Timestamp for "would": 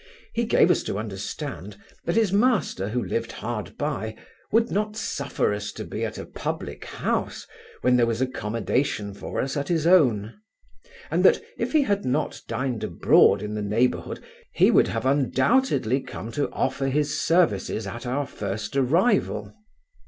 4.51-4.71, 14.71-14.87